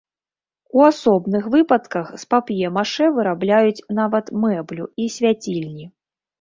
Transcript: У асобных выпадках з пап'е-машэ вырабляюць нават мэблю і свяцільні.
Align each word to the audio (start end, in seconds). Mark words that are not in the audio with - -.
У 0.77 0.85
асобных 0.91 1.43
выпадках 1.57 2.09
з 2.23 2.25
пап'е-машэ 2.35 3.11
вырабляюць 3.19 3.85
нават 4.03 4.35
мэблю 4.47 4.91
і 5.07 5.11
свяцільні. 5.21 5.85